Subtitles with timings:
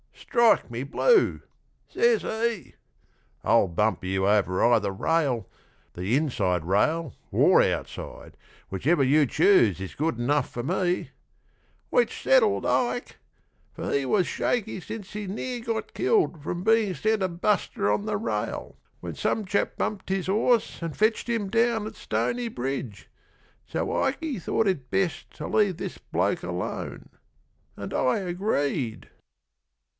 [0.15, 1.41] Strike me blue!'
[1.89, 2.75] Says he,
[3.43, 5.47] 'I'll bump you over either rail,
[5.93, 8.35] The inside rail or outside
[8.69, 11.09] which you choose Is good enough for me'
[11.89, 13.17] which settled Ike;
[13.73, 18.05] For he was shaky since he near got killed From being sent a buster on
[18.05, 23.09] the rail, When some chap bumped his horse and fetched him down At Stony Bridge,
[23.67, 27.09] so Ikey thought it best To leave this bloke alone,
[27.75, 29.09] and I agreed.